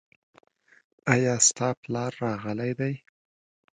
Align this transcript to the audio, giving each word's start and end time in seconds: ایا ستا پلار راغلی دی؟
ایا 1.13 1.35
ستا 1.47 1.69
پلار 1.81 2.11
راغلی 2.23 2.71
دی؟ 2.79 2.93